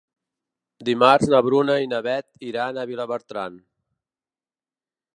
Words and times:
Dimarts 0.89 1.29
na 1.33 1.41
Bruna 1.49 1.77
i 1.85 1.91
na 1.93 2.01
Beth 2.09 2.43
iran 2.51 2.81
a 2.85 2.89
Vilabertran. 2.93 3.63